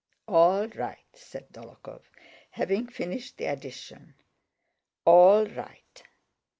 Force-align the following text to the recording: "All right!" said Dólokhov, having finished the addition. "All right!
"All 0.27 0.67
right!" 0.67 1.05
said 1.13 1.51
Dólokhov, 1.53 2.01
having 2.49 2.87
finished 2.87 3.37
the 3.37 3.45
addition. 3.45 4.15
"All 5.05 5.45
right! 5.45 6.01